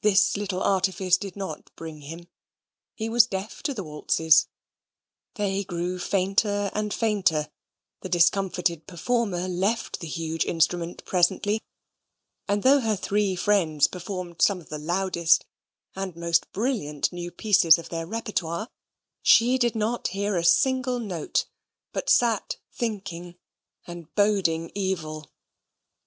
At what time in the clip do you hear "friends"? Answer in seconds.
13.36-13.88